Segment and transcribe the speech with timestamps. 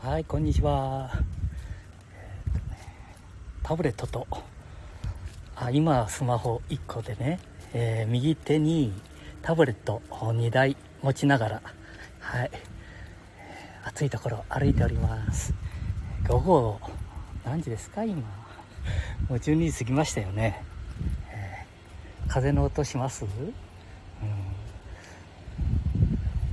[0.00, 1.10] はいこんにちは、
[2.14, 2.78] えーとね、
[3.64, 4.28] タブレットと
[5.56, 7.40] あ今スマホ1個でね、
[7.74, 8.92] えー、右手に
[9.42, 11.62] タブレット2台持ちながら
[12.20, 12.50] はい
[13.86, 15.52] 暑いところ歩いております。
[16.28, 16.80] 午後
[17.44, 18.22] 何時ですか今。
[19.28, 20.62] もう12時過ぎましたよね、
[21.32, 23.28] えー、風の音します、う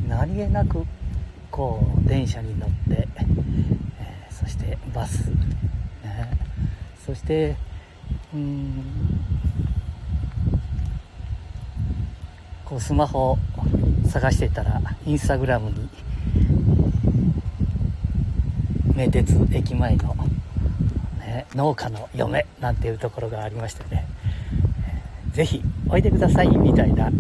[0.03, 0.83] ん、何気なく
[1.51, 3.07] こう電車に乗って、
[3.99, 6.37] えー、そしてバス、ね、
[7.05, 7.55] そして
[8.33, 8.83] うん
[12.65, 13.37] こうスマホ
[14.09, 15.89] 探してたらインスタグラムに
[18.95, 20.15] 名鉄駅前の、
[21.19, 24.07] ね、農家の嫁なんていうところがありましてね。
[25.35, 27.11] ぜひおいでくださいみたいな。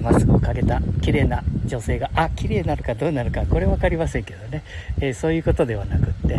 [0.00, 4.62] マスクをかけた綺麗な女性があ綺麗なのかどうなのかこれ分かりませんけどね、
[5.00, 6.38] えー、そういうことではなくって、えー、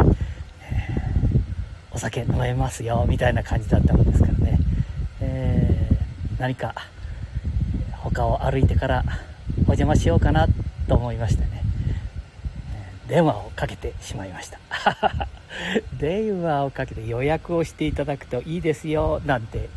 [1.92, 4.60] お酒飲めますよみたいな感じだったもんですからね、
[5.22, 6.74] えー、何か
[7.98, 9.04] 他を歩いてから
[9.60, 10.48] お邪魔しようかな
[10.88, 11.62] と思いましてね、
[13.08, 14.60] 電話をかけてしまいました。
[16.00, 19.70] 電話をかけて予約をしていただくといいですよなんて、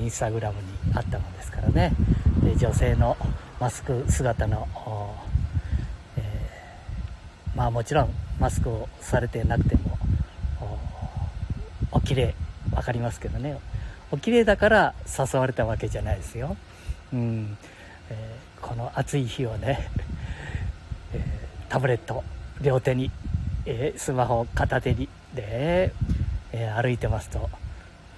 [0.00, 1.92] インスタグラムにあったもんですからね。
[2.42, 3.16] で女性の
[3.60, 4.68] マスク姿の、
[6.16, 9.98] えー、まあもちろんマスクをされてなくても
[11.90, 12.34] お綺麗
[12.70, 13.58] 分かりますけどね。
[14.10, 16.56] お綺麗だから誘われたわけじゃないですよ。
[17.12, 17.58] うん。
[18.10, 19.90] えー、この暑い日をね、
[21.12, 21.20] えー、
[21.68, 22.24] タブレット
[22.60, 23.10] 両手に、
[23.66, 25.92] えー、スマホ片手にで、
[26.52, 27.50] え歩いてますと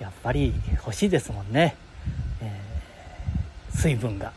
[0.00, 1.76] やっぱり欲しいですもんね、
[2.40, 2.60] え
[3.72, 4.32] 水分が。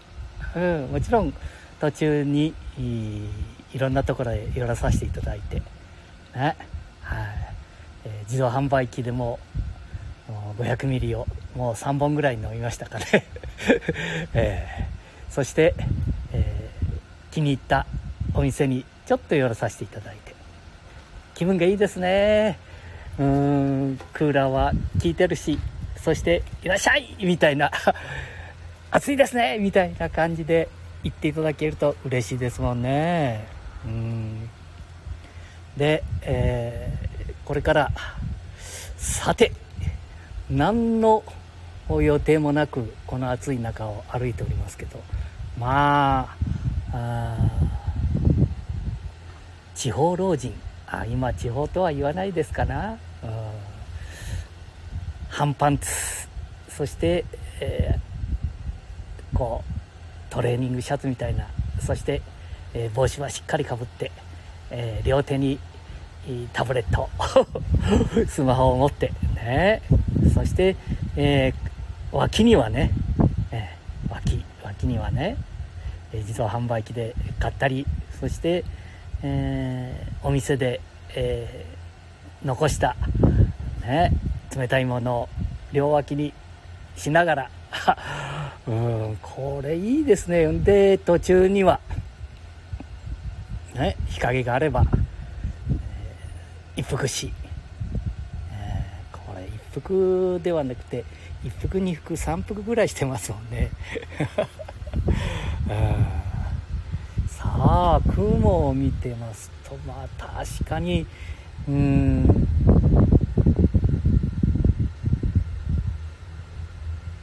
[0.55, 1.33] うん、もちろん
[1.79, 2.53] 途中に
[3.73, 5.61] いろんなところへ寄らさせていただいて、
[6.35, 6.55] ね
[7.01, 7.53] はい。
[8.05, 9.39] えー、自動販売機でも
[10.57, 11.25] 500ミリを
[11.55, 13.05] もう3本ぐらい飲みましたかね、
[14.33, 15.73] えー、そして、
[16.33, 17.85] えー、気に入った
[18.33, 20.33] お店にちょっと寄らさせていただいて。
[21.35, 22.59] 気分がいいですね。
[23.19, 25.59] うーんクーラーは効いてるし
[25.97, 27.71] そして「いらっしゃい!」みたいな
[28.91, 30.67] 暑いですねみたいな感じで
[31.03, 33.45] 言っていただけると嬉しいですもんね。
[33.85, 34.49] うん
[35.77, 37.91] で、えー、これから
[38.97, 39.51] さて
[40.49, 41.23] 何の
[41.89, 45.01] 予定もなくこの暑い中を歩いておりますけど
[45.59, 46.35] ま
[46.93, 47.47] あ
[49.75, 50.53] 地方老人
[51.01, 52.97] あ今地方とは言わないですかな、うん、
[55.29, 56.27] 半パンツ。
[56.69, 57.25] そして、
[57.59, 58.13] えー
[59.33, 59.73] こう
[60.33, 61.47] トレーニングシャツみたいな。
[61.85, 62.21] そして、
[62.73, 64.11] えー、帽子はしっかりかぶって、
[64.71, 65.59] えー、両手に
[66.53, 67.09] タブレット。
[68.27, 69.11] スマホを持って。
[69.35, 69.81] ね。
[70.33, 70.75] そして、
[71.15, 71.53] え、
[72.11, 72.91] 脇にはね、
[73.51, 73.75] え
[74.09, 75.35] 脇脇にはね
[76.13, 77.85] 自動販売機で買ったり。
[78.19, 78.63] そして、
[79.21, 79.92] え
[80.23, 80.79] お店で、
[81.15, 81.65] え
[82.43, 82.95] 残した、
[83.81, 84.11] ね、
[84.55, 85.29] 冷たいものを
[85.71, 86.33] 両脇に
[86.97, 87.49] しながら
[88.67, 90.51] うんこれいいですね。
[90.59, 91.79] で途中には
[93.75, 97.33] ね日陰があれば、えー、一服し、
[98.51, 101.05] えー、これ一服ではなくて
[101.43, 103.71] 一服二服三服ぐらいしてますもんね
[107.27, 111.05] さあ雲を見てますとまあ確かに
[111.67, 112.47] うーん。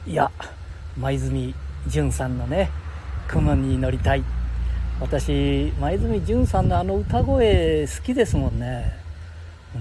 [0.07, 0.29] いや
[0.97, 1.55] 舞澄
[1.87, 2.69] 淳さんのね
[3.29, 4.23] 「雲に乗りたい」
[4.99, 8.91] 私舞澄淳さんのあの歌声好きですもんね
[9.73, 9.79] 「う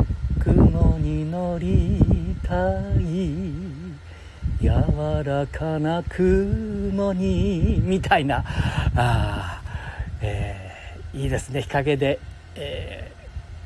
[0.00, 0.06] ん、
[0.40, 2.00] 雲に乗り
[2.42, 3.52] たい」
[4.62, 4.70] 柔
[5.24, 8.44] らかな雲にみたいな。
[8.94, 9.61] あ、
[10.22, 11.62] えー、いいですね。
[11.62, 12.18] 日陰で、
[12.54, 13.12] え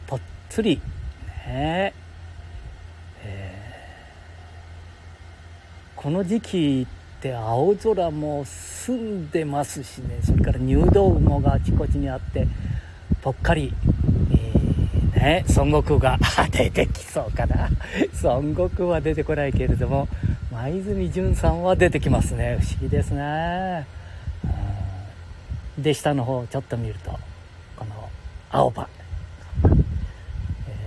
[0.06, 0.80] ー、ぽっつり。
[1.46, 1.92] ね。
[3.22, 3.66] えー
[6.06, 10.20] この時期って青空も澄んでますしね。
[10.22, 12.46] それから入道雲があちこちにあって
[13.22, 13.72] ぽっかり、
[14.30, 15.44] えー、ね。
[15.56, 16.18] 孫悟空が
[16.52, 17.70] 出てきそうかな。
[18.22, 20.06] 孫悟空は出てこないけれども
[20.52, 22.58] 舞澄淳さんは出てきますね。
[22.60, 23.95] 不思議ですね。
[25.78, 27.10] で下の方をちょっと見ると
[27.76, 28.10] この
[28.50, 28.88] 青葉、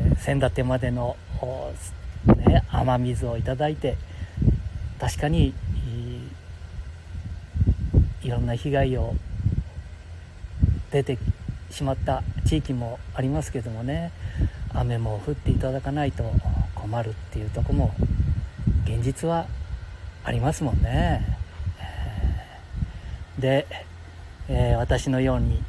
[0.01, 1.15] えー、先立までの、
[2.47, 3.97] ね、雨水をいただいて
[4.99, 5.53] 確かに
[8.21, 9.15] いろんな被害を
[10.91, 11.17] 出て
[11.71, 14.11] しまった地域もありますけどもね
[14.73, 16.31] 雨も降っていただかないと
[16.75, 17.93] 困るっていうとこも
[18.85, 19.47] 現実は
[20.23, 21.37] ありますもんね。
[23.39, 23.65] で、
[24.49, 25.61] えー、私のように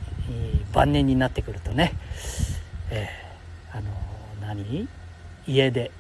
[0.73, 1.93] 晩年になってくるとね、
[2.91, 3.91] えー、あの
[4.41, 4.89] 何？
[5.47, 5.91] 家で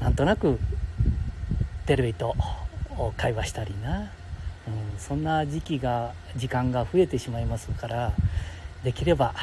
[0.00, 0.58] なんとなく
[1.86, 2.34] テレビと
[3.16, 4.08] 会話したりな、うん、
[4.98, 8.12] そんな時期が時間が増えてしまいますから
[8.84, 9.34] できれば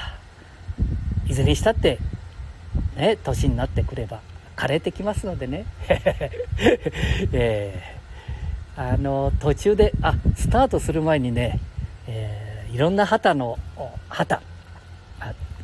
[1.28, 2.00] いずれにしたって
[2.96, 4.22] ね年になってくれば
[4.56, 5.66] 枯れてきますのでね、
[7.34, 11.60] えー、あの途中であスタートする前にね、
[12.08, 13.58] えー、いろんな旗の
[14.10, 14.42] 旗。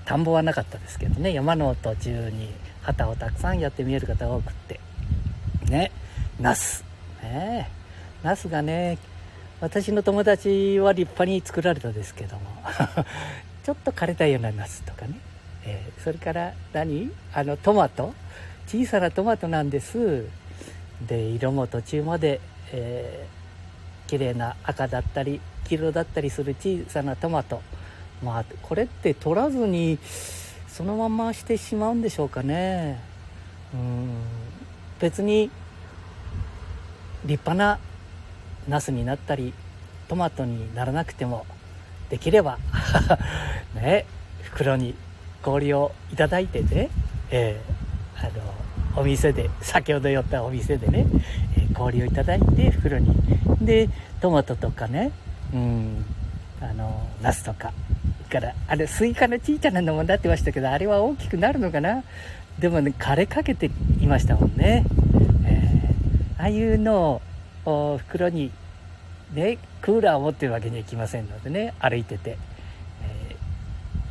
[0.06, 1.34] 田んぼはなかったですけどね。
[1.34, 2.50] 山の途中に
[2.82, 4.80] 旗をたくさんやって見える方が多くって。
[5.70, 5.92] ね。
[6.40, 6.84] ナス。
[7.22, 7.70] ね
[8.24, 8.98] ナスがね
[9.62, 12.42] 私の友達は立派に作られたですけども。
[13.64, 15.14] ちょっと枯れたようなナスとかね、
[15.66, 17.12] えー、それから何？
[17.34, 18.14] あのトマト。
[18.66, 20.26] 小さなトマトなんです。
[21.08, 25.40] で色も途中まで、えー、綺麗な赤だったり
[25.70, 27.62] 黄色だったりする小さなトマト。
[28.24, 30.00] まあこれって取らずに
[30.68, 33.00] そのまましてしまうんでしょうかね。
[33.74, 34.10] うん。
[35.00, 35.52] 別に
[37.26, 37.80] 立派な
[38.68, 39.54] ナスになったり
[40.08, 41.46] トマトにならなくても
[42.10, 42.58] できれば
[43.76, 44.06] ね
[44.42, 44.96] 袋に
[45.42, 46.90] 氷をいただいてね、
[47.30, 48.30] えー、あ
[48.96, 51.06] のお店で先ほど寄ったお店でね、
[51.58, 53.16] えー、氷をいただいて袋に。
[53.62, 53.90] で
[54.22, 55.12] トマトとかね
[55.54, 56.06] うん。
[56.62, 57.72] あのナスとか
[58.30, 62.04] からあれスイカの小さなのもなってましたけどあれは大きくなるのかな？
[62.60, 63.68] でもね枯れかけて
[64.02, 64.84] いましたもんね、
[65.46, 67.22] えー、ああいうの
[67.64, 68.52] を袋に
[69.34, 72.38] ねクーラーを持ってるわけにはいきませんのでね歩いてて、
[73.04, 73.38] え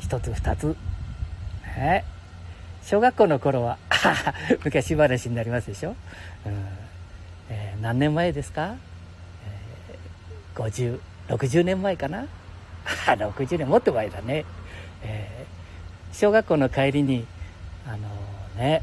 [0.01, 0.77] ー、1つ2つ、
[1.77, 2.07] ね、
[2.83, 3.77] 小学校の頃は
[4.65, 5.91] 昔話になりますでしょ、
[6.47, 6.55] うん。
[7.51, 8.77] えー、何年前ですか、
[9.45, 10.59] えー、
[11.29, 12.27] 60年前かな
[13.07, 14.45] ？60年もっと前だね、
[15.03, 17.27] えー、小学校の帰りに
[17.87, 18.83] あのー、ね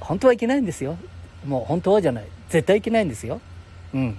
[0.00, 0.96] 本当はいけないんですよ。
[1.46, 2.24] もう本当はじゃない。
[2.48, 3.40] 絶対いけないんですよ。
[3.94, 4.16] うん。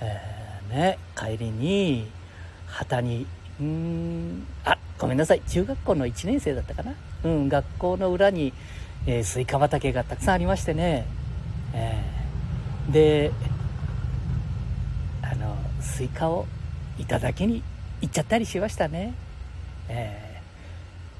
[0.00, 2.10] えー、ね帰りに
[2.66, 3.26] 畑に
[3.60, 5.40] うんあごめんなさい。
[5.42, 6.94] 中学校の1年生だったかな？
[7.24, 8.52] うん学校の裏に、
[9.06, 11.06] えー、スイカ畑がたくさんありましてね、
[11.74, 13.32] えー、で
[15.80, 16.46] スイカを
[16.98, 17.62] いただきに
[18.00, 19.14] 行っちゃったりしましたね。
[19.88, 20.40] え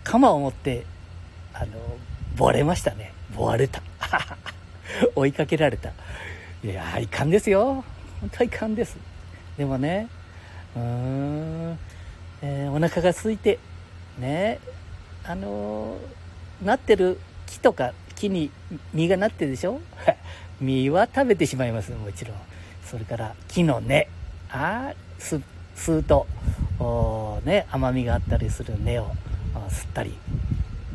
[0.04, 0.84] ー、鎌を持って、
[1.52, 1.66] あの、
[2.36, 3.12] ぼれましたね。
[3.34, 3.82] ぼわれた。
[5.14, 5.90] 追いかけられた。
[6.62, 7.84] いやいかんですよ。
[8.20, 8.96] 本当はいかんです。
[9.56, 10.08] でもね、
[10.76, 11.78] うーん、
[12.42, 13.58] えー、お腹が空いて、
[14.18, 14.58] ね、
[15.24, 18.50] あのー、なってる木とか木に
[18.92, 19.80] 実がなってるでしょ？
[20.60, 22.36] 実は食べてしまいますもちろん
[22.84, 24.08] それから木の根
[24.52, 25.40] ああす
[25.76, 26.26] 吸うと
[27.44, 29.06] ね、甘みがあったりする根を
[29.68, 30.14] 吸ったり。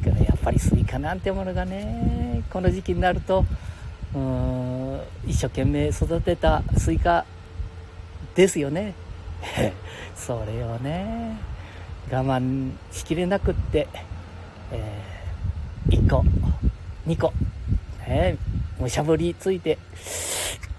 [0.06, 3.44] やっぱりスイカなんてものがねこの時期になると
[4.14, 7.26] うん一生懸命育てたスイカ
[8.36, 8.94] ですよね。
[10.16, 11.38] それをね
[12.12, 13.88] 我慢しきれなくって、
[14.72, 16.24] えー、1個
[17.08, 17.34] 2個、
[18.08, 18.38] ね、
[18.80, 19.80] もうしゃぶりついて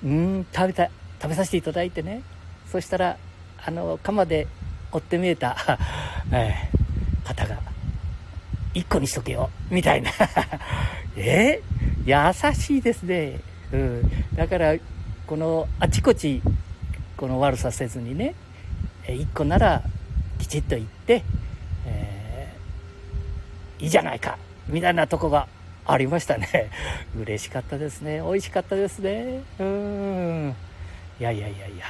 [0.04, 0.88] うん食べた
[1.20, 2.22] 食べさせていただいてね。
[2.70, 3.16] そしたら
[3.64, 4.46] あの鎌で
[4.92, 5.56] 追って見えた、
[6.32, 7.58] えー、方が
[8.74, 10.10] 1個にしとけよみたいな。
[11.16, 13.40] えー、優しいですね、
[13.72, 14.74] うん、だから
[15.26, 16.42] このあちこち
[17.16, 18.34] この悪させずにね
[19.04, 19.82] 1個なら
[20.38, 21.24] きちっと言って、
[21.86, 24.36] えー、いいじゃないか
[24.68, 25.48] みたいなとこが
[25.86, 26.70] ありましたね。
[27.16, 28.20] 嬉しかったですね。
[28.20, 29.40] 美味しかったですね。
[29.58, 30.54] うん。
[31.20, 31.84] いやいやいやいや。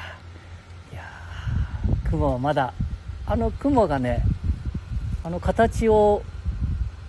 [2.16, 2.72] 雲はまだ。
[3.28, 4.22] あの雲がね
[5.24, 6.22] あの形を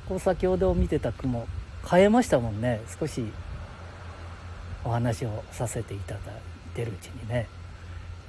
[0.10, 1.48] こう先ほど見てた雲
[1.88, 3.26] 変えましたもんね少し。
[4.88, 6.22] お話をさせていただい
[6.74, 7.50] てるうちにね、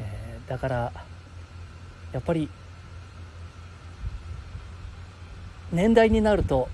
[0.00, 0.92] えー、だから
[2.12, 2.50] やっぱり
[5.70, 6.68] 年代になると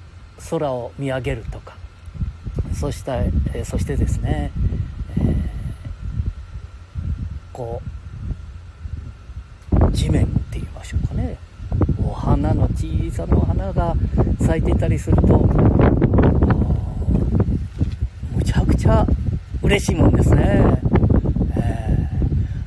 [0.48, 1.76] 空を見上げるとか。
[2.74, 4.52] そして、えー、そしてですね、
[5.18, 5.34] えー、
[7.52, 7.88] こう
[9.94, 11.38] 地面って言いましょうかね。
[12.04, 13.94] お花の小さなお花が
[14.40, 15.22] 咲いていたりすると
[18.34, 19.06] むちゃくちゃ
[19.62, 20.80] 嬉しいもんですね、
[21.56, 22.08] え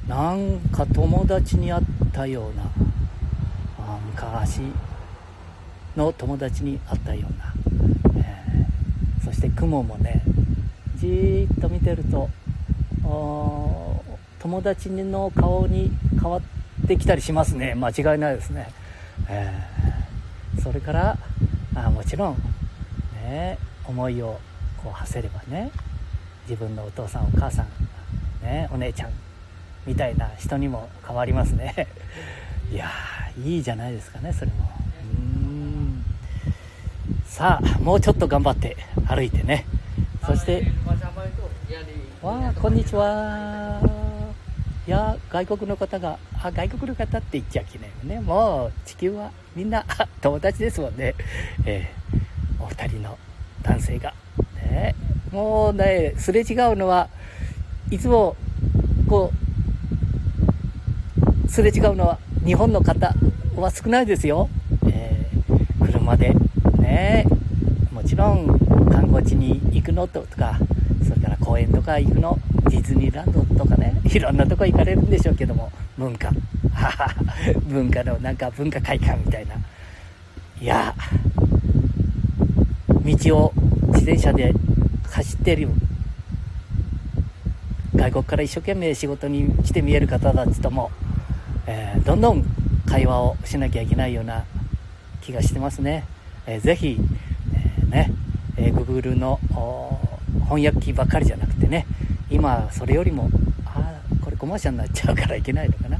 [0.07, 2.63] ー、なんか友達に会ったような
[4.07, 4.61] 昔
[5.95, 7.53] の友達に会ったような、
[8.23, 10.23] えー、そして雲もね
[10.95, 12.29] じーっと見てると
[14.39, 16.56] 友達の顔に変わって
[16.95, 17.75] きたりしますね。
[17.75, 18.69] 間違いないですね、
[19.27, 21.17] えー、それから
[21.75, 22.37] あもちろん
[23.15, 24.39] ね思いを
[24.77, 25.71] こう馳せればね
[26.47, 27.67] 自分のお父さんお母さん、
[28.45, 29.11] ね、お姉ちゃん
[29.85, 31.87] みたいな人にも変わりますね。
[32.71, 32.89] いや
[33.43, 34.69] いいじゃないですかねそれも。
[35.13, 36.05] うん。
[37.25, 38.77] さあもうちょっと頑張って
[39.07, 39.65] 歩いてね。
[40.25, 40.71] そして
[42.21, 43.96] わあこんにちは
[44.87, 48.21] いや外国の方があ外国の方って言っちゃいけないよね。
[48.21, 49.85] もう地球はみんな
[50.21, 51.13] 友達ですもんね、
[51.65, 53.17] えー、お二人の
[53.63, 54.13] 男性が、
[54.55, 54.95] ね、
[55.29, 57.09] もうねすれ違うのは
[57.91, 58.37] いつも
[59.09, 59.33] こ
[61.45, 63.13] うすれ違うのは日本の方
[63.57, 64.47] は少ないですよ、
[64.89, 66.33] えー、車で。
[66.79, 67.25] ね。
[67.91, 68.47] もちろん
[68.89, 70.57] 観光地に行くのとか
[71.07, 72.37] それから公園とか行くの
[72.69, 76.31] ディズニーランドとかね いろんなとこ行かれるんでしょうけども文化。
[77.67, 79.55] 文化のなんか文化会館みたいな。
[80.61, 80.93] いや
[83.05, 83.53] 道を
[83.87, 84.53] 自転車で
[85.09, 85.69] 走ってる
[87.95, 90.91] 外国から一生懸命仕事に来て見える方たちとも、
[91.65, 92.43] えー、どんどん
[92.85, 94.45] 会話をしなきゃいけないような
[95.21, 96.05] 気がしてますね。
[96.45, 96.99] えー、ぜひ、
[97.53, 98.11] えー、ね、
[98.57, 99.39] えー、Google の
[100.45, 101.85] 翻訳機ばかりじゃなくてね
[102.29, 103.29] 今それよりも
[103.65, 105.97] ああこれコマーシャルになっちゃうからいけないのかな。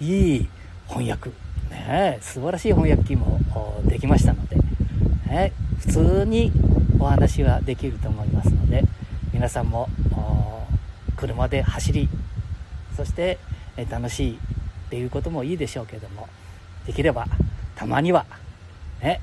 [0.00, 0.48] いい
[0.86, 1.30] 翻訳。
[1.70, 3.40] ね素晴らしい翻訳機も
[3.84, 4.56] できましたので、
[5.26, 6.52] ね、普通に
[6.98, 8.84] お話はできると思いますので
[9.32, 9.88] 皆さんも
[11.16, 12.08] 車で走り
[12.96, 13.38] そして
[13.90, 14.38] 楽しいっ
[14.90, 16.28] ていうこともいいでしょうけども
[16.86, 17.26] できれば
[17.74, 18.24] たまには
[19.02, 19.20] ね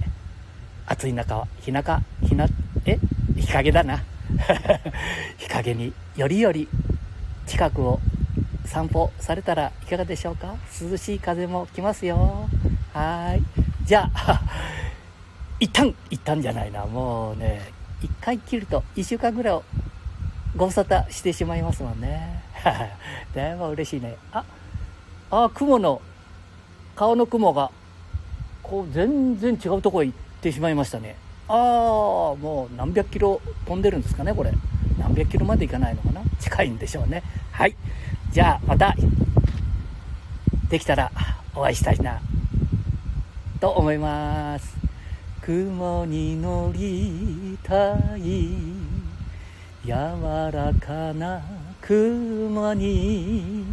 [0.85, 2.47] 暑い中は日中日な
[2.85, 2.97] え
[3.35, 4.03] 日陰だな。
[5.37, 6.67] 日陰によりより
[7.47, 7.99] 近くを
[8.65, 10.55] 散歩されたらいかがでしょうか？
[10.81, 12.47] 涼しい風も来ますよ。
[12.93, 13.41] はい。
[13.85, 14.41] じゃあ
[15.59, 16.85] 一旦一旦じゃないな。
[16.85, 17.61] もうね
[18.01, 19.63] 一回切ると1週間ぐらいを
[20.55, 22.43] ご無沙汰してしまいますもんね。
[23.35, 24.15] だいぶ嬉しいね。
[24.31, 24.43] あ
[25.31, 26.01] あ雲の
[26.95, 27.71] 顔の雲が
[28.63, 31.15] こう全然違うとこへ行ってしまいましたね。
[31.53, 34.53] ああもう何百キロ飛んでるんですかねこれ。
[34.97, 36.21] 何百キロまで行かないのかな？
[36.39, 37.23] 近いんでしょうね。
[37.51, 37.75] はい。
[38.31, 38.95] じゃあまた
[40.69, 41.11] できたら
[41.53, 42.21] お会いしたいな
[43.59, 44.77] と思います。
[45.41, 48.21] 雲に乗りたい。
[49.83, 49.91] 柔
[50.53, 51.41] らかな
[51.81, 53.65] 雲に。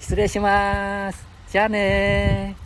[0.00, 1.24] 失礼します。
[1.50, 2.56] じゃあね